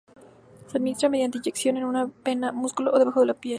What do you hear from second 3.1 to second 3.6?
de la piel.